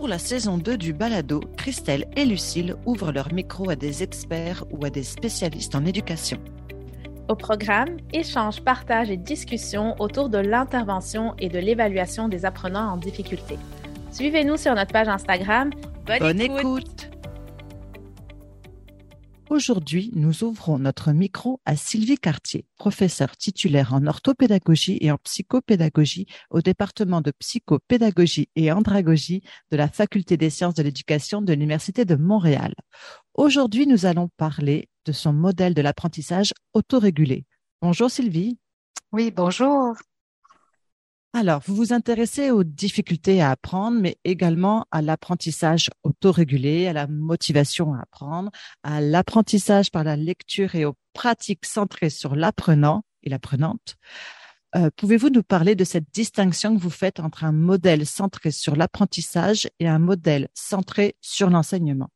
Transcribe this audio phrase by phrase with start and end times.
[0.00, 4.64] Pour la saison 2 du Balado, Christelle et Lucille ouvrent leur micro à des experts
[4.70, 6.38] ou à des spécialistes en éducation.
[7.28, 12.96] Au programme, échanges, partages et discussions autour de l'intervention et de l'évaluation des apprenants en
[12.96, 13.58] difficulté.
[14.10, 15.68] Suivez-nous sur notre page Instagram.
[16.06, 17.09] Bonne, écoute.
[19.50, 26.26] Aujourd'hui, nous ouvrons notre micro à Sylvie Cartier, professeure titulaire en orthopédagogie et en psychopédagogie
[26.50, 29.42] au département de psychopédagogie et andragogie
[29.72, 32.74] de la Faculté des sciences de l'éducation de l'Université de Montréal.
[33.34, 37.44] Aujourd'hui, nous allons parler de son modèle de l'apprentissage autorégulé.
[37.82, 38.56] Bonjour Sylvie.
[39.10, 39.96] Oui, bonjour.
[41.32, 47.06] Alors, vous vous intéressez aux difficultés à apprendre, mais également à l'apprentissage autorégulé, à la
[47.06, 48.50] motivation à apprendre,
[48.82, 53.94] à l'apprentissage par la lecture et aux pratiques centrées sur l'apprenant et l'apprenante.
[54.74, 58.74] Euh, pouvez-vous nous parler de cette distinction que vous faites entre un modèle centré sur
[58.74, 62.10] l'apprentissage et un modèle centré sur l'enseignement?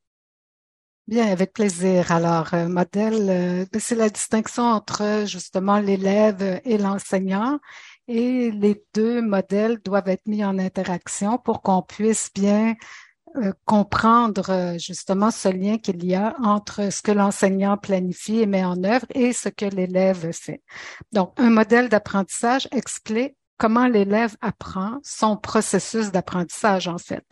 [1.06, 2.10] Bien, avec plaisir.
[2.12, 7.60] Alors, euh, modèle, euh, c'est la distinction entre justement l'élève et l'enseignant
[8.08, 12.74] et les deux modèles doivent être mis en interaction pour qu'on puisse bien
[13.36, 18.46] euh, comprendre euh, justement ce lien qu'il y a entre ce que l'enseignant planifie et
[18.46, 20.62] met en œuvre et ce que l'élève fait.
[21.12, 27.24] Donc, un modèle d'apprentissage explique comment l'élève apprend son processus d'apprentissage en fait.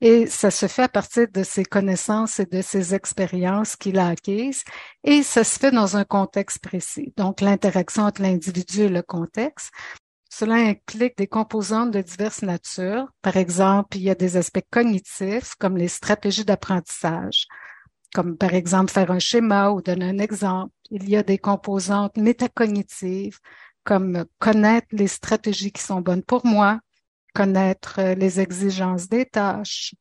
[0.00, 4.08] Et ça se fait à partir de ses connaissances et de ses expériences qu'il a
[4.08, 4.64] acquises
[5.04, 7.12] et ça se fait dans un contexte précis.
[7.16, 9.70] Donc l'interaction entre l'individu et le contexte.
[10.32, 13.08] Cela implique des composantes de diverses natures.
[13.20, 17.46] Par exemple, il y a des aspects cognitifs comme les stratégies d'apprentissage,
[18.14, 20.72] comme par exemple faire un schéma ou donner un exemple.
[20.90, 23.38] Il y a des composantes métacognitives
[23.82, 26.78] comme connaître les stratégies qui sont bonnes pour moi,
[27.34, 29.94] connaître les exigences des tâches.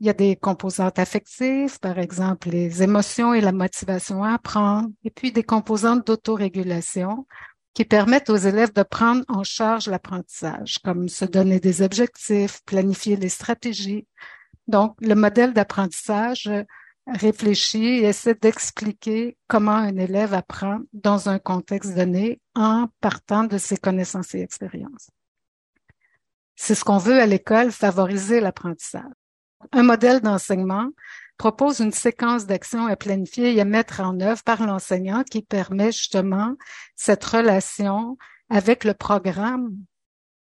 [0.00, 4.88] Il y a des composantes affectives, par exemple les émotions et la motivation à apprendre,
[5.04, 7.26] et puis des composantes d'autorégulation
[7.74, 13.16] qui permettent aux élèves de prendre en charge l'apprentissage, comme se donner des objectifs, planifier
[13.16, 14.06] les stratégies.
[14.68, 16.48] Donc, le modèle d'apprentissage
[17.06, 23.58] réfléchit et essaie d'expliquer comment un élève apprend dans un contexte donné en partant de
[23.58, 25.10] ses connaissances et expériences.
[26.56, 29.02] C'est ce qu'on veut à l'école, favoriser l'apprentissage.
[29.72, 30.88] Un modèle d'enseignement
[31.36, 35.92] propose une séquence d'actions à planifier et à mettre en œuvre par l'enseignant qui permet
[35.92, 36.54] justement
[36.96, 38.16] cette relation
[38.48, 39.76] avec le programme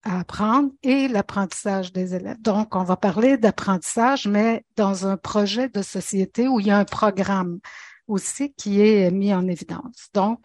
[0.03, 2.41] à apprendre et l'apprentissage des élèves.
[2.41, 6.79] Donc, on va parler d'apprentissage, mais dans un projet de société où il y a
[6.79, 7.61] un programme
[8.07, 10.09] aussi qui est mis en évidence.
[10.13, 10.41] Donc,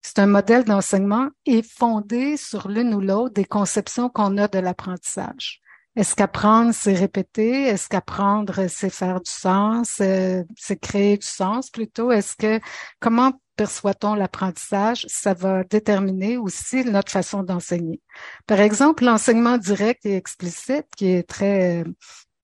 [0.00, 4.58] c'est un modèle d'enseignement et fondé sur l'une ou l'autre des conceptions qu'on a de
[4.58, 5.60] l'apprentissage.
[5.96, 7.62] Est-ce qu'apprendre, c'est répéter?
[7.62, 9.98] Est-ce qu'apprendre, c'est faire du sens?
[10.00, 12.10] Euh, c'est créer du sens plutôt?
[12.10, 12.60] Est-ce que,
[12.98, 15.06] comment perçoit-on l'apprentissage?
[15.08, 18.00] Ça va déterminer aussi notre façon d'enseigner.
[18.46, 21.84] Par exemple, l'enseignement direct et explicite, qui est très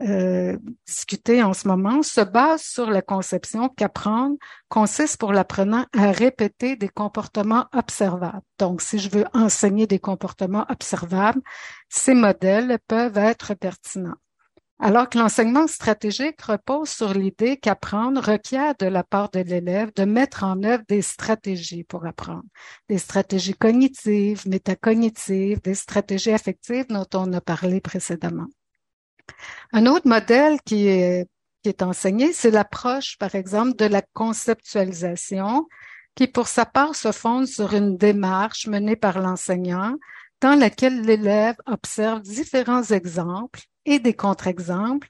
[0.03, 0.57] euh,
[0.87, 4.37] discuté en ce moment se base sur la conception qu'apprendre
[4.69, 8.41] consiste pour l'apprenant à répéter des comportements observables.
[8.59, 11.43] Donc, si je veux enseigner des comportements observables,
[11.89, 14.17] ces modèles peuvent être pertinents.
[14.83, 20.05] Alors que l'enseignement stratégique repose sur l'idée qu'apprendre requiert de la part de l'élève de
[20.05, 22.45] mettre en œuvre des stratégies pour apprendre,
[22.89, 28.47] des stratégies cognitives, métacognitives, des stratégies affectives dont on a parlé précédemment.
[29.73, 31.27] Un autre modèle qui est,
[31.83, 35.69] enseigné, c'est l'approche, par exemple, de la conceptualisation,
[36.15, 39.95] qui pour sa part se fonde sur une démarche menée par l'enseignant
[40.41, 45.09] dans laquelle l'élève observe différents exemples et des contre-exemples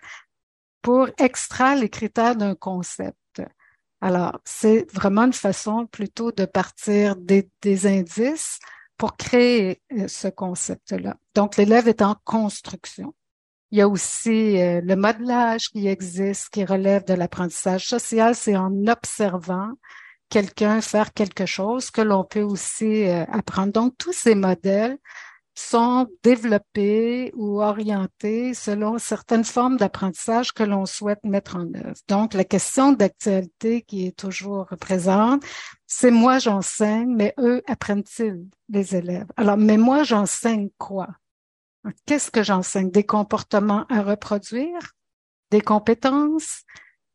[0.83, 3.17] pour extraire les critères d'un concept.
[4.01, 8.59] Alors, c'est vraiment une façon plutôt de partir des, des indices
[8.97, 11.17] pour créer euh, ce concept-là.
[11.35, 13.15] Donc, l'élève est en construction.
[13.73, 18.35] Il y a aussi euh, le modelage qui existe, qui relève de l'apprentissage social.
[18.35, 19.71] C'est en observant
[20.29, 23.73] quelqu'un faire quelque chose que l'on peut aussi euh, apprendre.
[23.73, 24.99] Donc, tous ces modèles
[25.55, 31.95] sont développés ou orientés selon certaines formes d'apprentissage que l'on souhaite mettre en œuvre.
[32.09, 35.43] Donc, la question d'actualité qui est toujours présente,
[35.87, 39.27] c'est moi j'enseigne, mais eux apprennent-ils les élèves?
[39.37, 41.09] Alors, mais moi j'enseigne quoi?
[42.07, 42.91] Qu'est-ce que j'enseigne?
[42.91, 44.93] Des comportements à reproduire,
[45.51, 46.63] des compétences,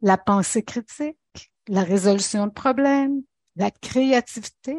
[0.01, 1.17] la pensée critique,
[1.67, 3.21] la résolution de problèmes,
[3.55, 4.77] la créativité.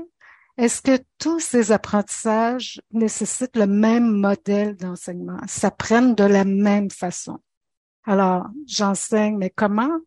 [0.56, 7.38] Est-ce que tous ces apprentissages nécessitent le même modèle d'enseignement, s'apprennent de la même façon?
[8.05, 9.99] Alors, j'enseigne, mais comment?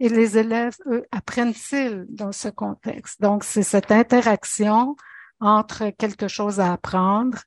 [0.00, 3.20] Et les élèves, eux, apprennent-ils dans ce contexte?
[3.20, 4.96] Donc, c'est cette interaction
[5.38, 7.38] entre quelque chose à apprendre,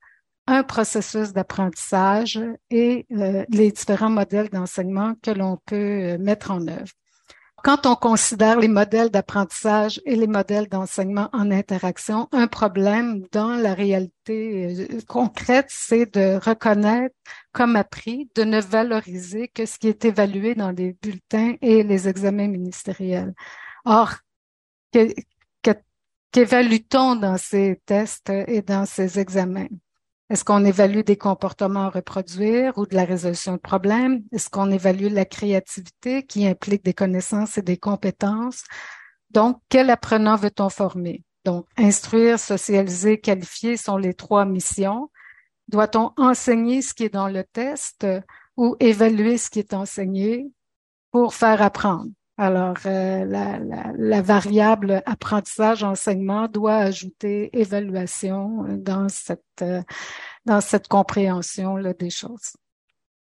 [0.48, 2.40] un processus d'apprentissage
[2.70, 6.92] et euh, les différents modèles d'enseignement que l'on peut euh, mettre en œuvre.
[7.64, 13.56] Quand on considère les modèles d'apprentissage et les modèles d'enseignement en interaction, un problème dans
[13.56, 17.16] la réalité euh, concrète, c'est de reconnaître
[17.54, 22.08] comme appris, de ne valoriser que ce qui est évalué dans les bulletins et les
[22.08, 23.34] examens ministériels.
[23.84, 24.14] Or,
[26.32, 29.70] qu'évalue-t-on dans ces tests et dans ces examens?
[30.32, 34.24] Est-ce qu'on évalue des comportements à reproduire ou de la résolution de problèmes?
[34.32, 38.64] Est-ce qu'on évalue la créativité qui implique des connaissances et des compétences?
[39.30, 41.24] Donc, quel apprenant veut-on former?
[41.44, 45.12] Donc, instruire, socialiser, qualifier sont les trois missions.
[45.68, 48.08] Doit-on enseigner ce qui est dans le test
[48.58, 50.48] ou évaluer ce qui est enseigné
[51.12, 52.10] pour faire apprendre?
[52.38, 59.82] Alors, euh, la, variable apprentissage-enseignement doit ajouter évaluation dans cette, euh,
[60.46, 62.58] dans cette compréhension là, des choses.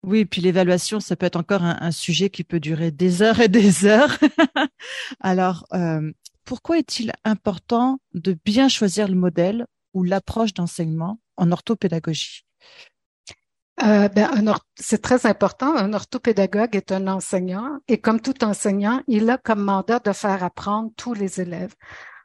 [0.03, 3.49] Oui, puis l'évaluation, ça peut être encore un, sujet qui peut durer des heures et
[3.49, 4.17] des heures.
[5.19, 6.11] Alors, euh,
[6.43, 12.45] pourquoi est-il important de bien choisir le modèle ou l'approche d'enseignement en orthopédagogie?
[13.83, 14.29] Euh, ben,
[14.75, 15.75] c'est très important.
[15.75, 20.43] Un orthopédagogue est un enseignant et comme tout enseignant, il a comme mandat de faire
[20.43, 21.75] apprendre tous les élèves.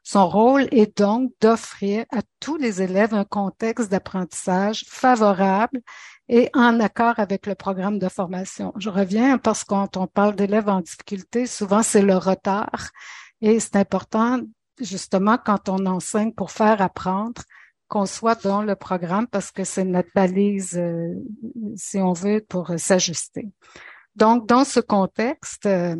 [0.02, 5.81] Son rôle est donc d'offrir à tous les élèves un contexte d'apprentissage favorable
[6.28, 8.72] et en accord avec le programme de formation.
[8.76, 12.90] Je reviens parce que quand on parle d'élèves en difficulté, souvent c'est le retard
[13.43, 14.40] et c'est important
[14.81, 17.43] justement quand on enseigne pour faire apprendre
[17.92, 21.12] qu'on soit dans le programme parce que c'est notre balise, euh,
[21.76, 23.50] si on veut, pour s'ajuster.
[24.16, 25.96] Donc, dans ce contexte, euh,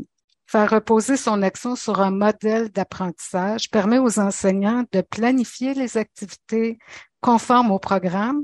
[0.46, 6.78] faire reposer son action sur un modèle d'apprentissage permet aux enseignants de planifier les activités
[7.20, 8.40] conformes au programme,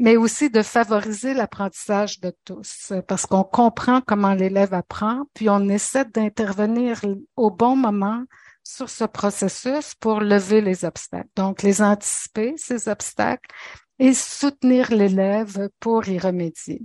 [0.00, 5.68] mais aussi de favoriser l'apprentissage de tous, parce qu'on comprend comment l'élève apprend, puis on
[5.68, 7.02] essaie d'intervenir
[7.36, 8.24] au bon moment
[8.64, 11.28] sur ce processus pour lever les obstacles.
[11.36, 13.50] Donc, les anticiper, ces obstacles,
[13.98, 16.82] et soutenir l'élève pour y remédier.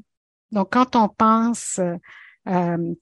[0.51, 1.79] Donc, quand on pense
[2.47, 2.93] euh,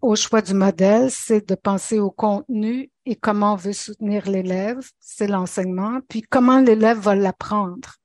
[0.00, 4.78] au choix du modèle, c'est de penser au contenu et comment on veut soutenir l'élève,
[5.00, 7.96] c'est l'enseignement, puis comment l'élève va l'apprendre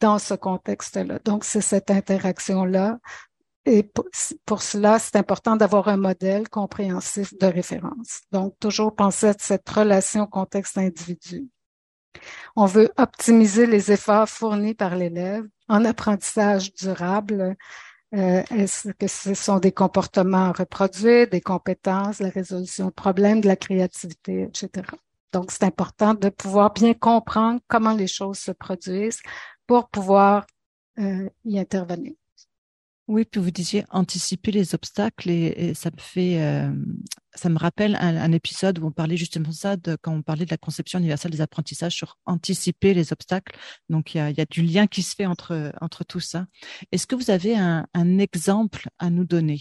[0.00, 1.18] dans ce contexte-là.
[1.24, 2.98] Donc, c'est cette interaction-là
[3.68, 3.82] et
[4.46, 8.22] pour, cela, c'est important d'avoir un modèle compréhensif de référence.
[8.32, 11.48] Donc, toujours penser à cette relation contexte-individu.
[12.56, 17.56] On veut optimiser les efforts fournis par l'élève en apprentissage durable.
[18.14, 23.42] Euh, est-ce que ce sont des comportements à reproduire, des compétences, la résolution de problèmes,
[23.42, 24.86] de la créativité, etc.
[25.32, 29.20] Donc, c'est important de pouvoir bien comprendre comment les choses se produisent
[29.66, 30.46] pour pouvoir
[30.98, 32.14] euh, y intervenir.
[33.08, 36.70] Oui, puis vous disiez anticiper les obstacles et, ça me fait, euh,
[37.34, 40.44] ça me rappelle un, épisode où on parlait justement de ça, de, quand on parlait
[40.44, 43.56] de la conception universelle des apprentissages sur anticiper les obstacles.
[43.88, 46.44] Donc il y a, y a, du lien qui se fait entre entre tout ça.
[46.92, 49.60] Est-ce que vous avez un, un, exemple à nous donner?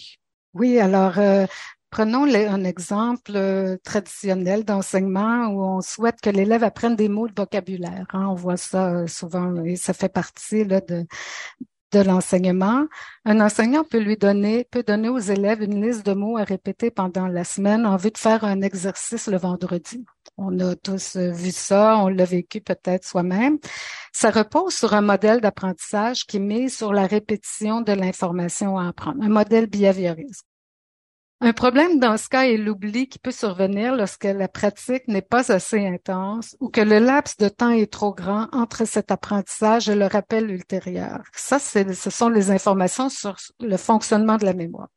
[0.53, 1.17] Oui, alors.
[1.17, 1.45] Euh,
[1.89, 7.33] prenons un exemple euh, traditionnel d'enseignement où on souhaite que l'élève apprenne des mots de
[7.33, 8.07] vocabulaire.
[8.11, 8.27] Hein.
[8.27, 11.05] On voit ça souvent et ça fait partie là, de,
[11.91, 12.85] de l'enseignement.
[13.25, 16.91] Un enseignant peut lui donner, peut donner aux élèves une liste de mots à répéter
[16.91, 20.05] pendant la semaine en vue de faire un exercice le vendredi.
[20.37, 23.57] On a tous vu ça, on l'a vécu peut-être soi-même.
[24.13, 29.23] Ça repose sur un modèle d'apprentissage qui met sur la répétition de l'information à apprendre,
[29.23, 30.45] un modèle behavioriste.
[31.39, 35.51] Un problème dans ce cas est l'oubli qui peut survenir lorsque la pratique n'est pas
[35.51, 39.93] assez intense ou que le laps de temps est trop grand entre cet apprentissage et
[39.95, 41.21] le rappel ultérieur.
[41.33, 44.87] Ça, ce sont les informations sur le fonctionnement de la mémoire.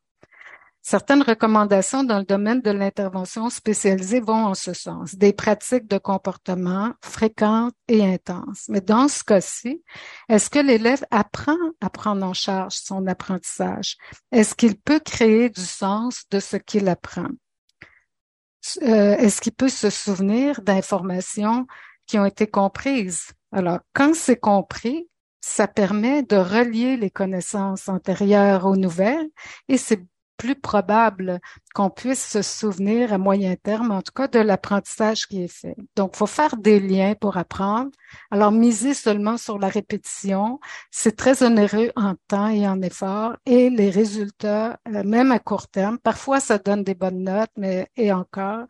[0.83, 5.99] Certaines recommandations dans le domaine de l'intervention spécialisée vont en ce sens, des pratiques de
[5.99, 8.65] comportement fréquentes et intenses.
[8.67, 9.83] Mais dans ce cas-ci,
[10.27, 13.97] est-ce que l'élève apprend à prendre en charge son apprentissage?
[14.31, 17.29] Est-ce qu'il peut créer du sens de ce qu'il apprend?
[18.81, 21.67] Euh, est-ce qu'il peut se souvenir d'informations
[22.07, 23.27] qui ont été comprises?
[23.51, 25.07] Alors, quand c'est compris,
[25.41, 29.29] ça permet de relier les connaissances antérieures aux nouvelles
[29.67, 30.03] et c'est
[30.41, 31.39] plus probable
[31.75, 35.75] qu'on puisse se souvenir à moyen terme, en tout cas, de l'apprentissage qui est fait.
[35.95, 37.91] Donc, faut faire des liens pour apprendre.
[38.31, 43.69] Alors, miser seulement sur la répétition, c'est très onéreux en temps et en effort et
[43.69, 48.11] les résultats, euh, même à court terme, parfois ça donne des bonnes notes, mais et
[48.11, 48.63] encore,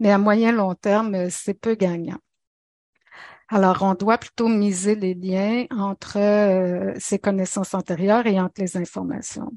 [0.00, 2.20] mais à moyen long terme, c'est peu gagnant.
[3.50, 8.78] Alors, on doit plutôt miser les liens entre euh, ces connaissances antérieures et entre les
[8.78, 9.52] informations.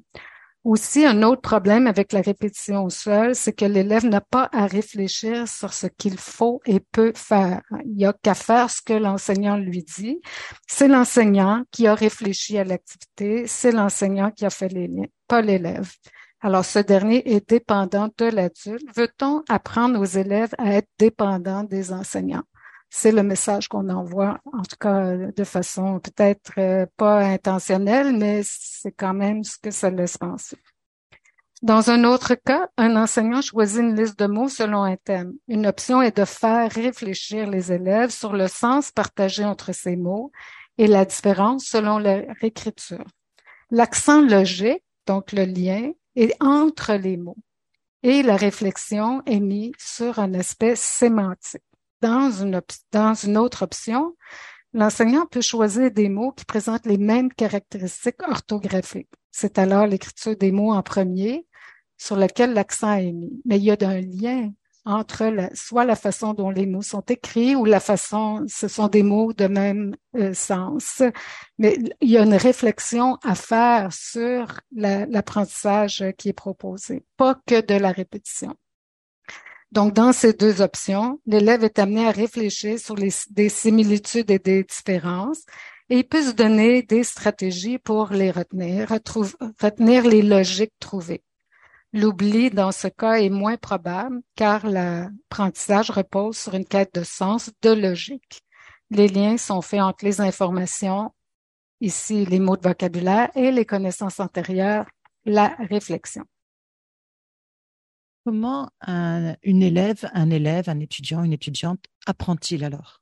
[0.63, 5.47] Aussi, un autre problème avec la répétition seule, c'est que l'élève n'a pas à réfléchir
[5.47, 7.61] sur ce qu'il faut et peut faire.
[7.83, 10.21] Il n'y a qu'à faire ce que l'enseignant lui dit.
[10.67, 15.41] C'est l'enseignant qui a réfléchi à l'activité, c'est l'enseignant qui a fait les liens, pas
[15.41, 15.91] l'élève.
[16.41, 18.85] Alors, ce dernier est dépendant de l'adulte.
[18.95, 22.43] Veut-on apprendre aux élèves à être dépendants des enseignants?
[22.93, 28.41] C'est le message qu'on envoie, en tout cas de façon peut-être euh, pas intentionnelle, mais
[28.43, 30.57] c'est quand même ce que ça laisse penser.
[31.61, 35.33] Dans un autre cas, un enseignant choisit une liste de mots selon un thème.
[35.47, 40.31] Une option est de faire réfléchir les élèves sur le sens partagé entre ces mots
[40.77, 43.05] et la différence selon leur écriture.
[43.69, 47.37] L'accent logique, donc le lien, est entre les mots
[48.03, 51.61] et la réflexion est mise sur un aspect sémantique
[52.01, 54.15] dans une, autre option,
[54.73, 59.09] l'enseignant peut choisir des mots qui présentent les mêmes caractéristiques orthographiques.
[59.31, 61.47] C'est alors l'écriture des mots en premier
[61.97, 63.41] sur lequel l'accent est mis.
[63.45, 64.51] Mais il y a un lien
[64.85, 68.87] entre la, soit la façon dont les mots sont écrits ou la façon, ce sont
[68.87, 71.03] des mots de même euh, sens.
[71.59, 77.61] Mais il y a une réflexion à faire sur l'apprentissage qui est proposé, pas que
[77.61, 78.55] de la répétition.
[79.71, 84.63] Donc, dans ces deux options, l'élève est amené à réfléchir sur des similitudes et des
[84.63, 85.43] différences
[85.91, 91.21] et il peut se donner des stratégies pour les retenir, retenir les logiques trouvées.
[91.91, 97.51] L'oubli dans ce cas est moins probable car l'apprentissage repose sur une quête de sens,
[97.61, 98.41] de logique.
[98.89, 101.13] Les liens sont faits entre les informations,
[101.81, 104.85] ici les mots de vocabulaire, et les connaissances antérieures,
[105.25, 106.23] la réflexion.
[108.23, 113.01] Comment un, une élève, un élève, un étudiant, une étudiante apprend-il alors?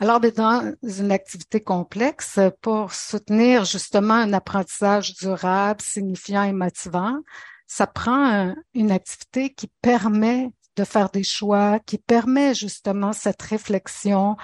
[0.00, 7.18] Alors, dans une activité complexe, pour soutenir justement un apprentissage durable, signifiant et motivant,
[7.66, 14.36] ça prend une activité qui permet de faire des choix, qui permet justement cette réflexion,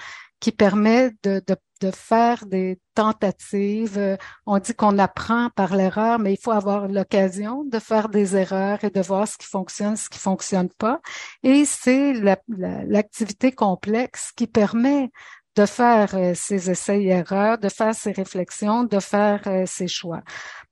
[0.44, 3.96] qui permet de, de, de faire des tentatives.
[3.96, 8.36] Euh, on dit qu'on apprend par l'erreur, mais il faut avoir l'occasion de faire des
[8.36, 11.00] erreurs et de voir ce qui fonctionne, ce qui fonctionne pas.
[11.42, 12.12] Et c'est
[12.52, 15.10] l'activité complexe qui permet
[15.56, 19.88] de faire euh, ces essais et erreurs, de faire ces réflexions, de faire euh, ces
[19.88, 20.20] choix.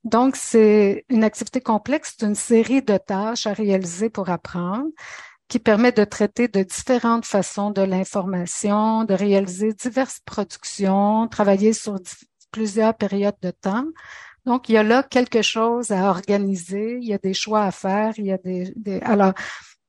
[0.05, 4.91] Donc, c'est une activité complexe, c'est une série de tâches à réaliser pour apprendre
[5.49, 11.99] qui permet de traiter de différentes façons de l'information, de réaliser diverses productions, travailler sur
[12.51, 13.85] plusieurs périodes de temps.
[14.45, 17.71] Donc, il y a là quelque chose à organiser, il y a des choix à
[17.71, 18.73] faire, il y a des,
[19.03, 19.35] alors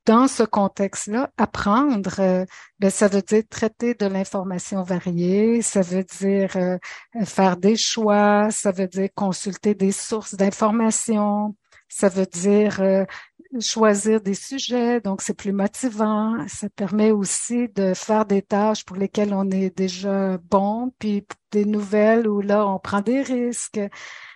[0.05, 2.45] dans ce contexte-là, apprendre, euh,
[2.79, 6.77] ben, ça veut dire traiter de l'information variée, ça veut dire euh,
[7.23, 11.55] faire des choix, ça veut dire consulter des sources d'information,
[11.87, 13.05] ça veut dire euh,
[13.59, 16.47] choisir des sujets, donc c'est plus motivant.
[16.47, 21.65] Ça permet aussi de faire des tâches pour lesquelles on est déjà bon, puis des
[21.65, 23.79] nouvelles où là, on prend des risques.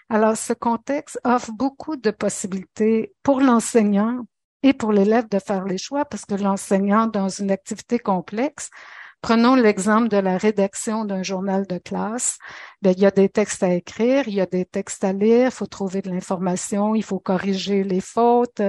[0.09, 4.25] Alors, ce contexte offre beaucoup de possibilités pour l'enseignant
[4.63, 8.69] et pour l'élève de faire les choix parce que l'enseignant, dans une activité complexe,
[9.21, 12.37] Prenons l'exemple de la rédaction d'un journal de classe.
[12.83, 15.47] Bien, il y a des textes à écrire, il y a des textes à lire,
[15.47, 18.61] il faut trouver de l'information, il faut corriger les fautes.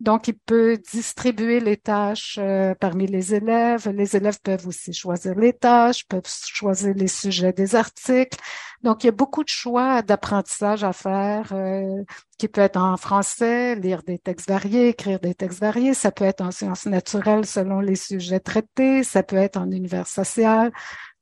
[0.00, 3.88] Donc, il peut distribuer les tâches euh, parmi les élèves.
[3.90, 8.36] Les élèves peuvent aussi choisir les tâches, peuvent choisir les sujets des articles.
[8.82, 12.02] Donc, il y a beaucoup de choix d'apprentissage à faire euh,
[12.38, 15.94] qui peut être en français, lire des textes variés, écrire des textes variés.
[15.94, 19.04] Ça peut être en sciences naturelles selon les sujets traités.
[19.04, 20.72] Ça peut être en univers social.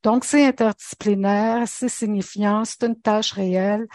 [0.03, 3.87] Donc, c'est interdisciplinaire, c'est signifiant, c'est une tâche réelle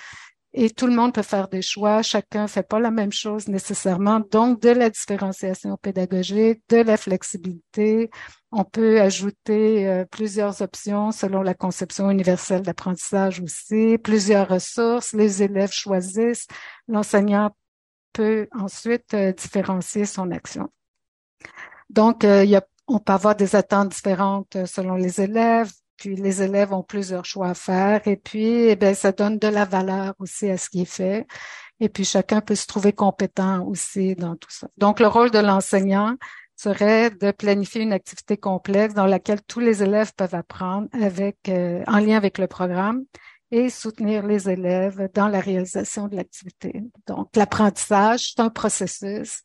[0.58, 2.00] et tout le monde peut faire des choix.
[2.00, 4.20] Chacun fait pas la même chose nécessairement.
[4.20, 8.10] Donc, de la différenciation pédagogique, de la flexibilité.
[8.52, 15.12] On peut ajouter euh, plusieurs options selon la conception universelle d'apprentissage aussi, plusieurs ressources.
[15.12, 16.46] Les élèves choisissent.
[16.88, 17.50] L'enseignant
[18.14, 20.70] peut ensuite euh, différencier son action.
[21.90, 26.16] Donc, euh, il y a, on peut avoir des attentes différentes selon les élèves, puis
[26.16, 30.14] les élèves ont plusieurs choix à faire et puis eh ça donne de la valeur
[30.18, 31.26] aussi à ce qui est fait.
[31.80, 34.68] Et puis chacun peut se trouver compétent aussi dans tout ça.
[34.78, 36.16] Donc le rôle de l'enseignant
[36.56, 41.84] serait de planifier une activité complexe dans laquelle tous les élèves peuvent apprendre avec euh,
[41.86, 43.04] en lien avec le programme
[43.50, 46.82] et soutenir les élèves dans la réalisation de l'activité.
[47.06, 49.42] Donc l'apprentissage, c'est un processus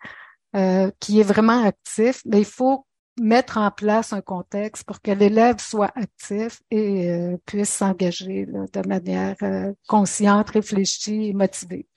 [0.56, 2.86] euh, qui est vraiment actif, mais il faut
[3.22, 8.88] mettre en place un contexte pour que l'élève soit actif et euh, puisse s'engager de
[8.88, 11.88] manière euh, consciente, réfléchie et motivée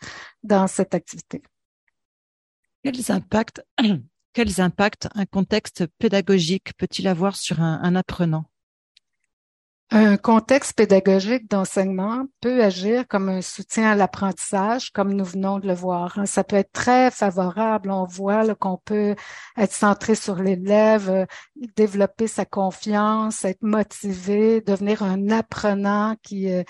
[0.43, 1.43] dans cette activité.
[2.83, 3.64] Quels impacts,
[4.35, 8.45] quels impacts un contexte pédagogique peut-il avoir sur un apprenant?
[9.91, 15.69] Un contexte pédagogique d'enseignement peut agir comme un soutien à l'apprentissage, comme nous venons de
[15.69, 16.19] le voir.
[16.19, 16.26] Hein.
[16.26, 17.91] Ça peut être très favorable.
[17.91, 19.14] On voit qu'on peut
[19.57, 21.26] être centré sur l'élève, euh,
[21.76, 26.62] développer sa confiance, être motivé, devenir un apprenant qui, euh,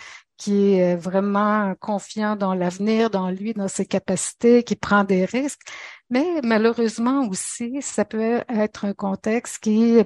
[0.47, 5.63] est vraiment confiant dans l'avenir, dans lui, dans ses capacités, qui prend des risques.
[6.11, 9.97] Mais malheureusement aussi, ça peut être un contexte qui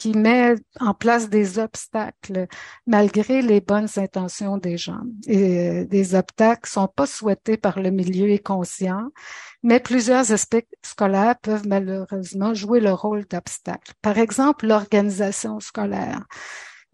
[0.00, 2.46] qui met en place des obstacles
[2.86, 5.02] malgré les bonnes intentions des gens.
[5.26, 9.10] Et des obstacles sont pas souhaités par le milieu et conscient,
[9.62, 13.92] mais plusieurs aspects scolaires peuvent malheureusement jouer le rôle d'obstacle.
[14.00, 16.24] Par exemple, l'organisation scolaire.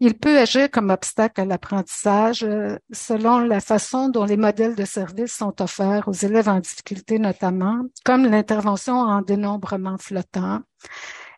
[0.01, 4.85] Il peut agir comme obstacle à l'apprentissage euh, selon la façon dont les modèles de
[4.85, 10.59] services sont offerts aux élèves en difficulté notamment, comme l'intervention en dénombrement flottant.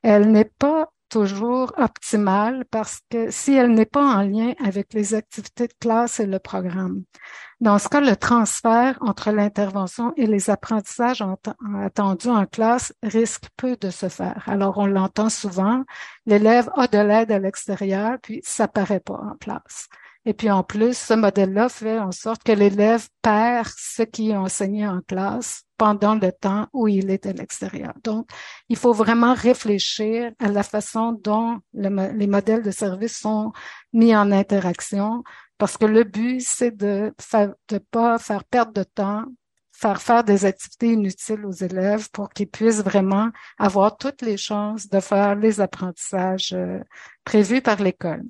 [0.03, 5.13] Elle n'est pas toujours optimale parce que si elle n'est pas en lien avec les
[5.13, 7.03] activités de classe et le programme.
[7.59, 11.21] Dans ce cas, le transfert entre l'intervention et les apprentissages
[11.83, 14.43] attendus en classe risque peu de se faire.
[14.47, 15.83] Alors, on l'entend souvent,
[16.25, 19.89] l'élève a de l'aide à l'extérieur, puis ça paraît pas en classe.
[20.25, 24.35] Et puis en plus, ce modèle-là fait en sorte que l'élève perd ce qui est
[24.35, 27.93] enseigné en classe pendant le temps où il est à l'extérieur.
[28.03, 28.29] Donc,
[28.67, 33.53] il faut vraiment réfléchir à la façon dont les modèles de service sont
[33.93, 35.23] mis en interaction,
[35.57, 37.13] parce que le but, c'est de
[37.71, 39.23] ne pas faire perdre de temps
[39.79, 44.89] faire faire des activités inutiles aux élèves pour qu'ils puissent vraiment avoir toutes les chances
[44.89, 46.79] de faire les apprentissages euh,
[47.23, 48.23] prévus par l'école.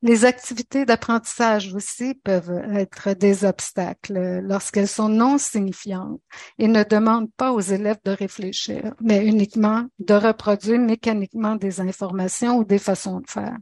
[0.00, 6.20] Les activités d'apprentissage aussi peuvent être des obstacles lorsqu'elles sont non signifiantes
[6.58, 12.58] et ne demandent pas aux élèves de réfléchir, mais uniquement de reproduire mécaniquement des informations
[12.58, 13.56] ou des façons de faire.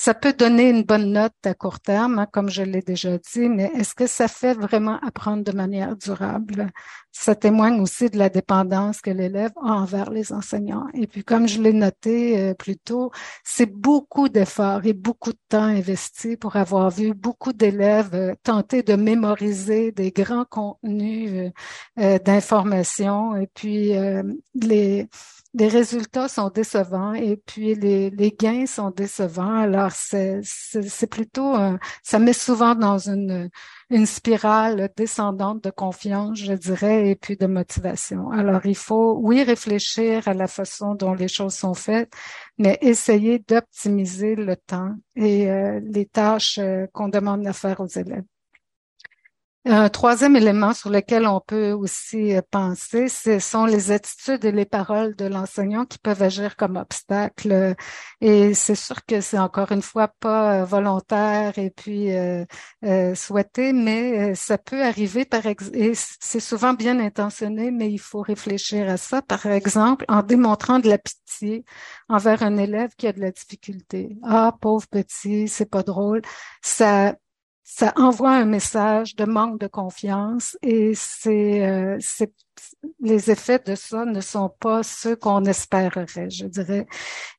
[0.00, 3.48] Ça peut donner une bonne note à court terme, hein, comme je l'ai déjà dit,
[3.48, 6.70] mais est-ce que ça fait vraiment apprendre de manière durable?
[7.10, 10.86] Ça témoigne aussi de la dépendance que l'élève a envers les enseignants.
[10.94, 13.10] Et puis, comme je l'ai noté euh, plus tôt,
[13.42, 18.84] c'est beaucoup d'efforts et beaucoup de temps investi pour avoir vu beaucoup d'élèves euh, tenter
[18.84, 21.50] de mémoriser des grands contenus
[21.98, 23.94] euh, d'information et puis
[24.54, 25.08] les
[25.54, 29.58] les résultats sont décevants et puis les, gains sont décevants.
[29.58, 31.54] Alors, c'est, c'est, plutôt,
[32.02, 33.50] ça met souvent dans une,
[33.90, 38.30] une spirale descendante de confiance, je dirais, et puis de motivation.
[38.30, 42.12] Alors, il faut, oui, réfléchir à la façon dont les choses sont faites,
[42.58, 47.86] mais essayer d'optimiser le temps et euh, les tâches euh, qu'on demande à faire aux
[47.86, 48.24] élèves.
[49.70, 54.50] Un troisième élément sur lequel on peut aussi euh, penser, ce sont les attitudes et
[54.50, 57.76] les paroles de l'enseignant qui peuvent agir comme obstacle.
[58.22, 62.46] Et c'est sûr que c'est encore une fois pas euh, volontaire et puis euh,
[63.14, 68.88] souhaité, mais ça peut arriver par et c'est souvent bien intentionné, mais il faut réfléchir
[68.88, 69.20] à ça.
[69.20, 71.66] Par exemple, en démontrant de la pitié
[72.08, 74.16] envers un élève qui a de la difficulté.
[74.22, 76.22] Ah, pauvre petit, c'est pas drôle.
[76.62, 77.14] Ça
[77.70, 81.98] ça envoie un message de manque de confiance et c'est, euh,
[82.98, 86.86] les effets de ça ne sont pas ceux qu'on espérerait, je dirais,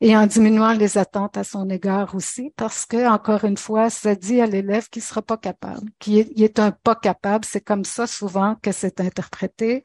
[0.01, 4.13] et en diminuant les attentes à son égard aussi, parce que encore une fois, ça
[4.13, 7.43] dit à l'élève qu'il sera pas capable, qu'il est, est un pas capable.
[7.43, 9.81] C'est comme ça souvent que c'est interprété.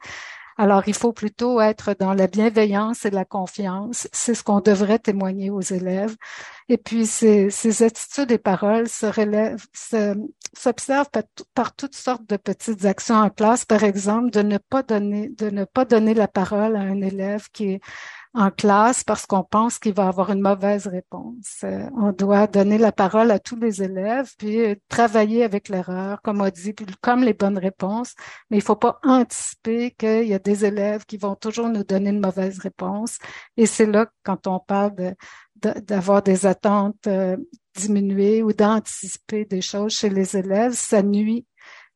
[0.57, 4.07] Alors, il faut plutôt être dans la bienveillance et la confiance.
[4.13, 6.15] C'est ce qu'on devrait témoigner aux élèves.
[6.69, 9.57] Et puis, ces, ces attitudes et paroles s'observent
[11.11, 13.65] par, par, toutes sortes de petites actions en classe.
[13.65, 17.49] Par exemple, de ne pas donner, de ne pas donner la parole à un élève
[17.51, 17.81] qui est
[18.35, 21.61] en classe parce qu'on pense qu'il va avoir une mauvaise réponse.
[21.63, 26.21] Euh, on doit donner la parole à tous les élèves, puis euh, travailler avec l'erreur,
[26.21, 28.13] comme on dit, comme les bonnes réponses.
[28.49, 32.09] Mais il faut pas anticiper qu'il y a des élèves qui vont toujours nous donner
[32.09, 33.19] une mauvaise réponse.
[33.55, 35.15] Et c'est là, quand on parle
[35.55, 37.37] d'avoir des attentes euh,
[37.75, 41.45] diminuées ou d'anticiper des choses chez les élèves, ça nuit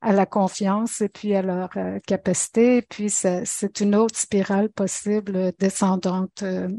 [0.01, 2.81] à la confiance et puis à leur euh, capacité.
[2.81, 6.69] puis c'est une autre spirale possible descendante euh,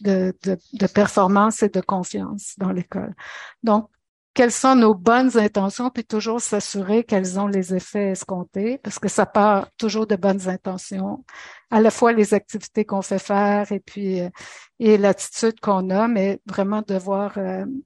[0.00, 3.14] de, de, de, performance et de confiance dans l'école.
[3.62, 3.88] Donc,
[4.34, 9.08] quelles sont nos bonnes intentions, puis toujours s'assurer qu'elles ont les effets escomptés, parce que
[9.08, 11.24] ça part toujours de bonnes intentions,
[11.70, 14.30] à la fois les activités qu'on fait faire et puis euh,
[14.78, 17.38] et l'attitude qu'on a, mais vraiment de voir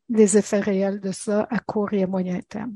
[0.08, 2.74] les effets réels de ça à court et à moyen terme.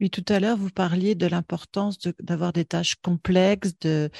[0.00, 4.10] Oui, tout à l'heure, vous parliez de l'importance d'avoir des tâches complexes, de,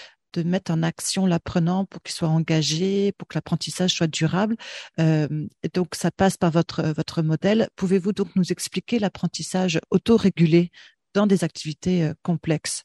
[0.45, 4.57] mettre en action l'apprenant pour qu'il soit engagé, pour que l'apprentissage soit durable.
[4.99, 5.29] Euh,
[5.75, 7.69] donc, ça passe par votre, votre modèle.
[7.77, 10.71] Pouvez-vous donc nous expliquer l'apprentissage autorégulé
[11.15, 12.83] dans des activités euh, complexes?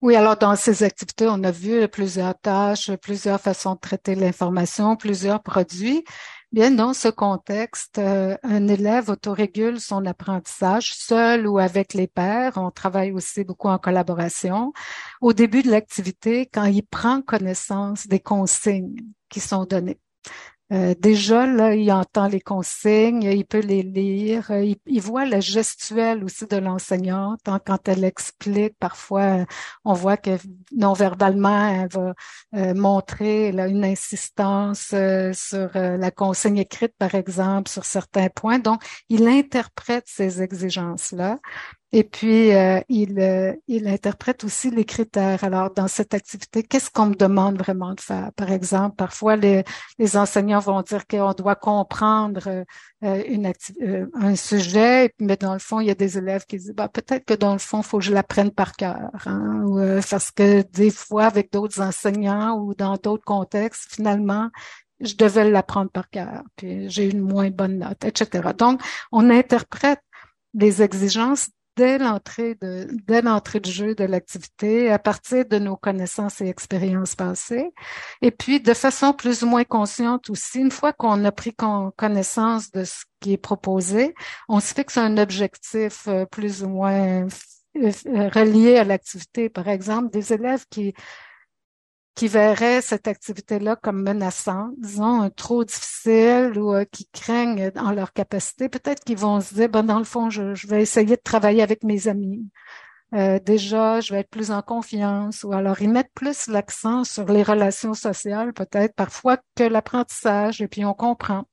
[0.00, 4.94] Oui, alors dans ces activités, on a vu plusieurs tâches, plusieurs façons de traiter l'information,
[4.94, 6.04] plusieurs produits.
[6.50, 12.54] Bien, dans ce contexte, euh, un élève autorégule son apprentissage seul ou avec les pairs.
[12.56, 14.72] On travaille aussi beaucoup en collaboration.
[15.20, 18.96] Au début de l'activité, quand il prend connaissance des consignes
[19.28, 20.00] qui sont données.
[20.70, 25.40] Euh, déjà, là, il entend les consignes, il peut les lire, euh, il, voit la
[25.40, 27.40] gestuelle aussi de l'enseignante.
[27.48, 29.46] Hein, quand elle explique, parfois,
[29.86, 30.36] on voit que
[30.72, 32.14] non-verbalement, elle va
[32.54, 34.94] euh, montrer une insistance
[35.32, 38.58] sur la consigne écrite, par exemple, sur certains points.
[38.58, 41.38] Donc, il interprète ces exigences-là.
[41.92, 45.42] Et puis, euh, il, euh, il interprète aussi les critères.
[45.42, 48.30] Alors, dans cette activité, qu'est-ce qu'on me demande vraiment de faire?
[48.36, 49.64] Par exemple, parfois, les,
[49.98, 52.64] les enseignants vont dire qu'on doit comprendre
[53.04, 53.50] euh, une
[54.14, 57.24] un sujet, mais dans le fond, il y a des élèves qui disent, bah, peut-être
[57.24, 59.10] que dans le fond, faut que je l'apprenne par cœur.
[59.24, 59.62] Hein?
[59.64, 59.78] Ou,
[60.10, 64.50] parce que des fois, avec d'autres enseignants ou dans d'autres contextes, finalement,
[65.00, 68.50] je devais l'apprendre par cœur, puis j'ai une moins bonne note, etc.
[68.58, 70.00] Donc, on interprète
[70.54, 75.76] les exigences dès l'entrée de, dès l'entrée de jeu de l'activité, à partir de nos
[75.76, 77.70] connaissances et expériences passées.
[78.20, 81.54] Et puis, de façon plus ou moins consciente aussi, une fois qu'on a pris
[81.96, 84.12] connaissance de ce qui est proposé,
[84.48, 87.28] on se fixe un objectif euh, plus ou moins
[87.76, 89.48] euh, relié à l'activité.
[89.48, 90.94] Par exemple, des élèves qui
[92.18, 98.12] qui verraient cette activité-là comme menaçante, disons, trop difficile ou euh, qui craignent en leur
[98.12, 101.62] capacité, peut-être qu'ils vont se dire, ben, dans le fond, je, vais essayer de travailler
[101.62, 102.44] avec mes amis.
[103.14, 107.26] Euh, déjà, je vais être plus en confiance, ou alors ils mettent plus l'accent sur
[107.26, 111.44] les relations sociales, peut-être parfois que l'apprentissage, et puis on comprend.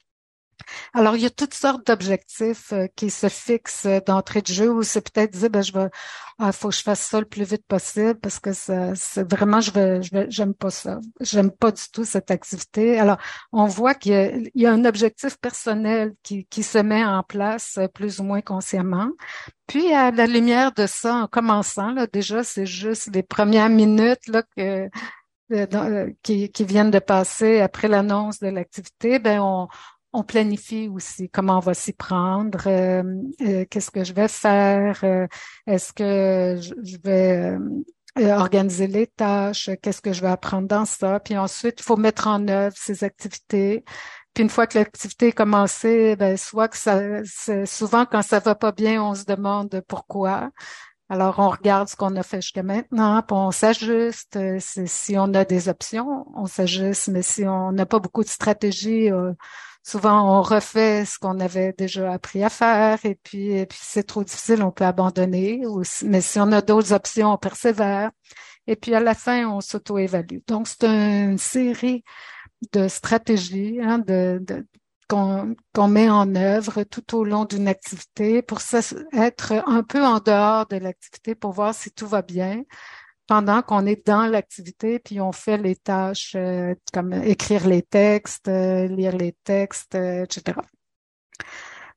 [0.93, 4.83] Alors, il y a toutes sortes d'objectifs euh, qui se fixent d'entrée de jeu, ou
[4.83, 5.89] c'est peut-être dire, ben, je vais,
[6.37, 9.71] ah, faut que je fasse ça le plus vite possible parce que c'est vraiment, je
[9.71, 10.99] vais, je j'aime pas ça.
[11.21, 12.99] J'aime pas du tout cette activité.
[12.99, 13.17] Alors,
[13.53, 17.87] on voit qu'il y a, un objectif personnel qui, qui se met en place euh,
[17.87, 19.09] plus ou moins consciemment.
[19.67, 24.27] Puis, à la lumière de ça, en commençant, là, déjà, c'est juste les premières minutes,
[24.27, 24.89] là, que,
[25.51, 29.67] euh, qui, qui, viennent de passer après l'annonce de l'activité, ben on,
[30.15, 33.03] on planifie aussi comment on va s'y prendre, euh,
[33.41, 35.27] euh, qu'est-ce que je vais faire, euh,
[35.67, 37.57] est-ce que je vais
[38.17, 42.27] organiser les tâches, qu'est-ce que je vais apprendre dans ça, puis ensuite il faut mettre
[42.27, 43.83] en œuvre ces activités.
[44.33, 47.01] Puis une fois que l'activité est commencée, ben soit que ça,
[47.65, 50.51] souvent quand ça va pas bien, on se demande pourquoi.
[51.07, 54.39] Alors, on regarde ce qu'on a fait jusqu'à maintenant, puis on s'ajuste.
[54.59, 59.11] Si on a des options, on s'ajuste, mais si on n'a pas beaucoup de stratégie,
[59.85, 64.23] souvent on refait ce qu'on avait déjà appris à faire et puis, et c'est trop
[64.23, 65.61] difficile, on peut abandonner.
[66.03, 68.11] mais si on a d'autres options, on persévère.
[68.67, 70.39] Et puis à la fin, on s'auto-évalue.
[70.47, 72.03] Donc c'est une série
[72.73, 74.43] de stratégies hein, de,
[75.07, 78.59] qu'on met en œuvre tout au long d'une activité pour
[79.13, 82.63] être un peu en dehors de l'activité pour voir si tout va bien,
[83.27, 88.47] pendant qu'on est dans l'activité, puis on fait les tâches euh, comme écrire les textes,
[88.47, 90.57] euh, lire les textes, euh, etc.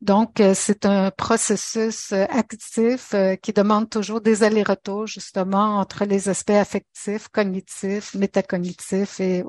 [0.01, 7.27] Donc, c'est un processus actif qui demande toujours des allers-retours, justement, entre les aspects affectifs,
[7.29, 9.43] cognitifs, métacognitifs et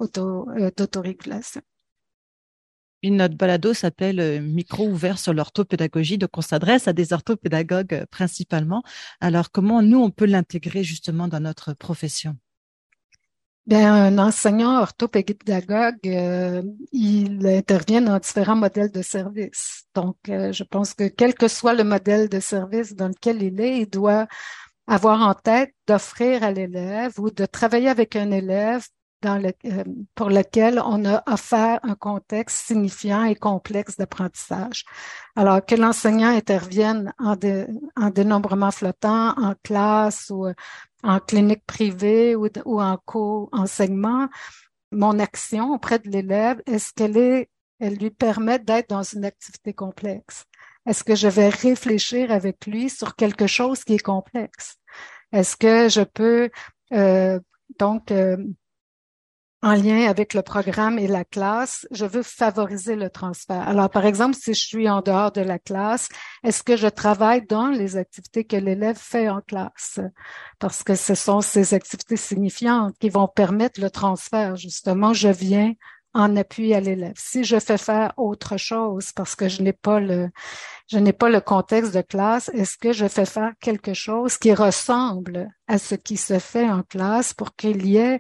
[0.76, 1.62] d'autorégulation.
[3.02, 7.94] Puis notre balado s'appelle euh, Micro ouvert sur l'orthopédagogie, donc on s'adresse à des orthopédagogues
[7.94, 8.84] euh, principalement.
[9.22, 12.36] Alors comment nous on peut l'intégrer justement dans notre profession?
[13.66, 19.84] Bien, un enseignant orthopédagogue, euh, il intervient dans différents modèles de service.
[19.94, 23.82] Donc, je pense que quel que soit le modèle de service dans lequel il est,
[23.82, 24.28] il doit
[24.88, 28.88] avoir en tête d'offrir à l'élève ou de travailler avec un élève
[29.22, 29.84] dans le, euh,
[30.16, 34.86] pour lequel on a offert un contexte signifiant et complexe d'apprentissage.
[35.36, 37.36] Alors que l'enseignant intervienne en,
[37.96, 40.48] en dénombrement flottant, en classe ou
[41.04, 44.28] en clinique privée ou, ou en co-enseignement,
[44.92, 49.74] mon action auprès de l'élève, est-ce qu'elle est, elle lui permet d'être dans une activité
[49.74, 50.46] complexe?
[50.86, 54.78] Est-ce que je vais réfléchir avec lui sur quelque chose qui est complexe?
[55.32, 56.50] Est-ce que je peux
[56.94, 57.40] euh,
[57.78, 58.38] donc euh,
[59.62, 63.68] en lien avec le programme et la classe, je veux favoriser le transfert.
[63.68, 66.08] Alors, par exemple, si je suis en dehors de la classe,
[66.44, 70.00] est-ce que je travaille dans les activités que l'élève fait en classe?
[70.60, 74.56] Parce que ce sont ces activités signifiantes qui vont permettre le transfert.
[74.56, 75.74] Justement, je viens
[76.14, 77.14] en appui à l'élève.
[77.18, 80.30] Si je fais faire autre chose parce que je n'ai pas le,
[80.88, 84.54] je n'ai pas le contexte de classe, est-ce que je fais faire quelque chose qui
[84.54, 88.20] ressemble à ce qui se fait en classe pour qu'il y ait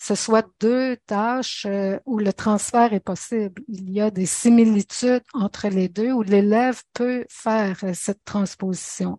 [0.00, 3.62] ce soit deux tâches euh, où le transfert est possible.
[3.68, 9.18] Il y a des similitudes entre les deux où l'élève peut faire euh, cette transposition.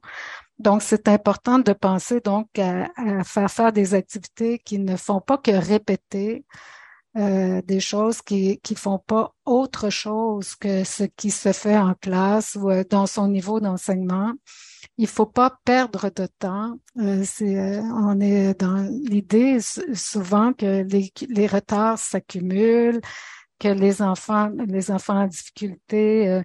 [0.58, 2.88] Donc, c'est important de penser donc à,
[3.24, 6.46] faire faire des activités qui ne font pas que répéter
[7.17, 11.94] euh, des choses qui qui font pas autre chose que ce qui se fait en
[11.94, 14.34] classe ou dans son niveau d'enseignement
[14.98, 16.78] il faut pas perdre de temps.
[17.00, 19.60] Euh, euh, on est dans l'idée
[19.94, 23.02] souvent que les, les retards s'accumulent,
[23.60, 26.44] que les enfants, les enfants en difficulté euh,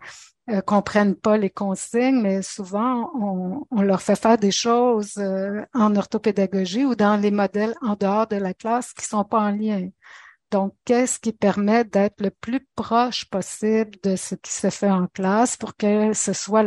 [0.50, 5.20] euh comprennent pas les consignes, mais souvent on, on leur fait faire des choses
[5.74, 9.50] en orthopédagogie ou dans les modèles en dehors de la classe qui sont pas en
[9.50, 9.88] lien.
[10.50, 15.08] Donc, qu'est-ce qui permet d'être le plus proche possible de ce qui se fait en
[15.08, 16.64] classe pour que ce soit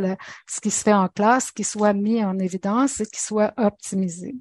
[0.48, 4.36] ce qui se fait en classe qui soit mis en évidence et qui soit optimisé?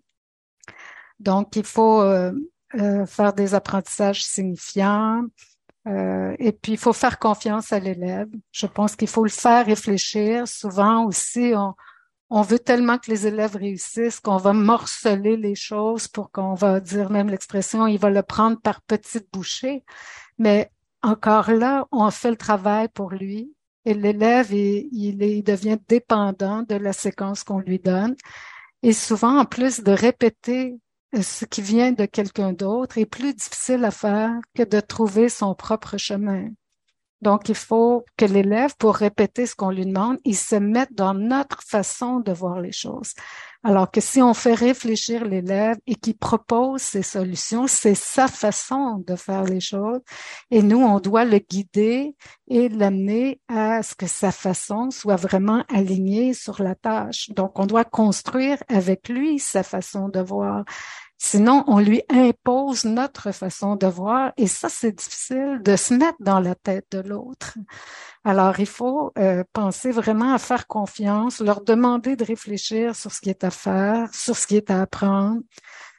[1.21, 2.33] Donc, il faut euh,
[2.75, 5.23] euh, faire des apprentissages signifiants,
[5.89, 8.29] euh, et puis, il faut faire confiance à l'élève.
[8.53, 10.47] Je pense qu'il faut le faire réfléchir.
[10.47, 11.75] Souvent aussi, on,
[12.31, 16.81] on veut tellement que les élèves réussissent qu'on va morceler les choses pour qu'on va
[16.81, 19.85] dire même l'expression, il va le prendre par petites bouchées.
[20.39, 20.71] Mais
[21.03, 26.93] encore là, on fait le travail pour lui et l'élève, il, devient dépendant de la
[26.93, 28.17] séquence qu'on lui donne.
[28.83, 30.79] Et souvent, en plus de répéter
[31.19, 35.55] ce qui vient de quelqu'un d'autre, est plus difficile à faire que de trouver son
[35.55, 36.51] propre chemin.
[37.21, 41.15] Donc, il faut que l'élève, pour répéter ce qu'on lui demande, il se mette dans
[41.15, 43.15] notre façon de voir les choses.
[43.65, 49.03] Alors que si on fait réfléchir l'élève et qu'il propose ses solutions, c'est sa façon
[49.05, 50.01] de faire les choses.
[50.53, 52.15] Et nous, on doit le guider
[52.47, 57.31] et l'amener à ce que sa façon soit vraiment alignée sur la tâche.
[57.31, 60.65] Donc, on doit construire avec lui sa façon de voir.
[61.21, 66.17] Sinon, on lui impose notre façon de voir et ça, c'est difficile de se mettre
[66.21, 67.59] dans la tête de l'autre.
[68.25, 73.21] Alors, il faut euh, penser vraiment à faire confiance, leur demander de réfléchir sur ce
[73.21, 75.43] qui est à faire, sur ce qui est à apprendre,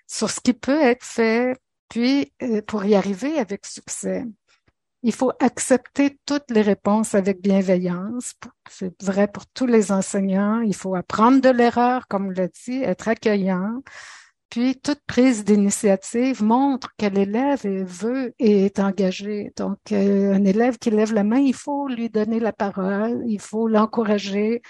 [0.07, 1.57] sur ce qui peut être fait,
[1.89, 4.25] puis euh, pour y arriver avec succès.
[5.03, 8.33] Il faut accepter toutes les réponses avec bienveillance.
[8.69, 10.59] C'est vrai pour tous les enseignants.
[10.61, 13.81] Il faut apprendre de l'erreur, comme on l'a dit, être accueillant,
[14.49, 19.51] puis, toute prise d'initiative montre que l'élève veut et est engagé.
[19.55, 23.39] Donc, euh, un élève qui lève la main, il faut lui donner la parole, il
[23.39, 24.61] faut l'encourager.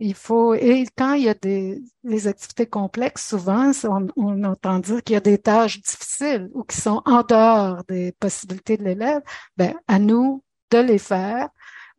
[0.00, 3.72] Il faut et quand il y a des activités complexes, souvent
[4.16, 8.12] on, entend dire qu'il y a des tâches difficiles ou qui sont en dehors des
[8.12, 9.22] possibilités de l'élève.
[9.56, 11.48] Ben à nous de les faire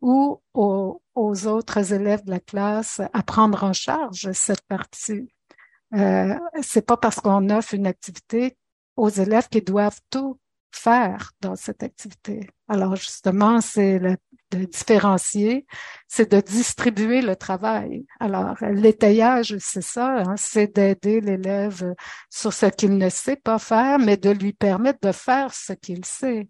[0.00, 5.28] ou aux, aux autres élèves de la classe à prendre en charge cette partie.
[5.94, 8.56] Euh, c'est pas parce qu'on offre une activité
[8.96, 10.38] aux élèves qu'ils doivent tout
[10.72, 12.48] faire dans cette activité.
[12.68, 15.66] Alors justement, c'est de différencier,
[16.08, 18.04] c'est de distribuer le travail.
[18.20, 21.94] Alors l'étayage, c'est ça, hein, c'est d'aider l'élève
[22.30, 26.04] sur ce qu'il ne sait pas faire, mais de lui permettre de faire ce qu'il
[26.04, 26.48] sait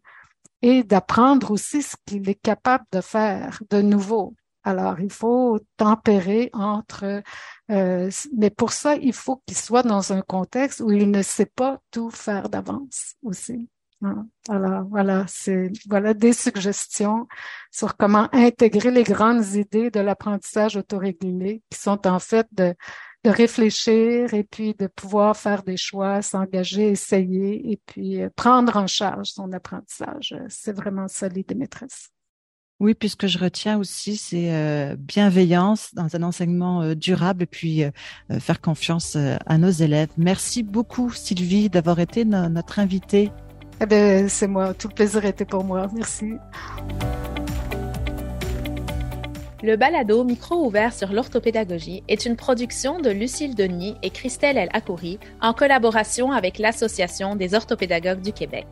[0.62, 4.34] et d'apprendre aussi ce qu'il est capable de faire de nouveau.
[4.62, 7.22] Alors, il faut tempérer entre,
[7.70, 11.46] euh, mais pour ça, il faut qu'il soit dans un contexte où il ne sait
[11.46, 13.70] pas tout faire d'avance aussi.
[14.02, 14.26] Hein?
[14.48, 17.26] Alors, voilà, c'est voilà des suggestions
[17.70, 22.74] sur comment intégrer les grandes idées de l'apprentissage autorégulé, qui sont en fait de,
[23.24, 28.76] de réfléchir et puis de pouvoir faire des choix, s'engager, essayer et puis euh, prendre
[28.76, 30.34] en charge son apprentissage.
[30.48, 32.10] C'est vraiment ça l'idée maîtresse.
[32.80, 37.84] Oui, puisque je retiens aussi, c'est euh, bienveillance dans un enseignement euh, durable et puis
[37.84, 37.90] euh,
[38.40, 40.08] faire confiance à nos élèves.
[40.16, 43.30] Merci beaucoup, Sylvie, d'avoir été notre invitée.
[43.82, 44.72] Eh bien, c'est moi.
[44.72, 45.88] Tout le plaisir était pour moi.
[45.94, 46.32] Merci.
[49.62, 54.70] Le balado Micro ouvert sur l'orthopédagogie est une production de Lucille Denis et Christelle El
[54.72, 58.66] Akouri en collaboration avec l'Association des orthopédagogues du Québec.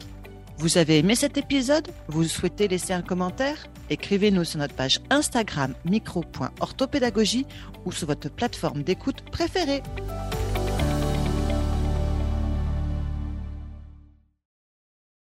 [0.59, 1.87] Vous avez aimé cet épisode?
[2.09, 3.69] Vous souhaitez laisser un commentaire?
[3.91, 7.47] Écrivez-nous sur notre page Instagram micro.orthopédagogie
[7.85, 9.85] ou sur votre plateforme d'écoute préférée.